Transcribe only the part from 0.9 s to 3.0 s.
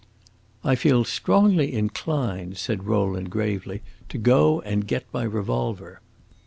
strongly inclined," said